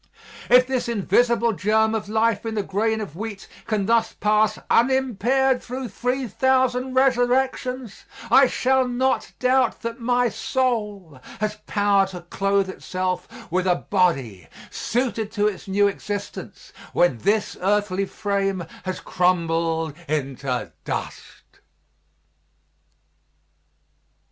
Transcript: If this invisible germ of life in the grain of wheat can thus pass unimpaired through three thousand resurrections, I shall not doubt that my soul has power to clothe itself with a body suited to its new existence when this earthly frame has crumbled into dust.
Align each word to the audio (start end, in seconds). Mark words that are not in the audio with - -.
If 0.49 0.65
this 0.65 0.89
invisible 0.89 1.53
germ 1.53 1.93
of 1.93 2.09
life 2.09 2.43
in 2.43 2.55
the 2.55 2.63
grain 2.63 3.01
of 3.01 3.15
wheat 3.15 3.47
can 3.67 3.85
thus 3.85 4.13
pass 4.13 4.57
unimpaired 4.67 5.61
through 5.61 5.89
three 5.89 6.27
thousand 6.27 6.95
resurrections, 6.95 8.05
I 8.31 8.47
shall 8.47 8.87
not 8.87 9.31
doubt 9.37 9.83
that 9.83 9.99
my 9.99 10.27
soul 10.27 11.21
has 11.39 11.59
power 11.67 12.07
to 12.07 12.21
clothe 12.21 12.67
itself 12.67 13.27
with 13.51 13.67
a 13.67 13.75
body 13.91 14.47
suited 14.71 15.31
to 15.33 15.45
its 15.45 15.67
new 15.67 15.87
existence 15.87 16.73
when 16.93 17.19
this 17.19 17.55
earthly 17.61 18.05
frame 18.07 18.63
has 18.85 19.01
crumbled 19.01 19.93
into 20.07 20.71
dust. 20.83 21.59